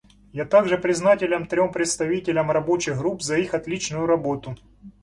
[0.33, 4.57] Я также признателен трем председателям рабочих групп за их отличную работу.